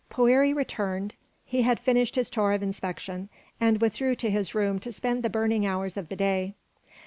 Poëri 0.09 0.55
returned. 0.55 1.13
He 1.45 1.61
had 1.61 1.79
finished 1.79 2.15
his 2.15 2.27
tour 2.27 2.53
of 2.53 2.63
inspection, 2.63 3.29
and 3.59 3.79
withdrew 3.79 4.15
to 4.15 4.31
his 4.31 4.55
room 4.55 4.79
to 4.79 4.91
spend 4.91 5.21
the 5.21 5.29
burning 5.29 5.63
hours 5.63 5.95
of 5.95 6.07
the 6.07 6.15
day. 6.15 6.55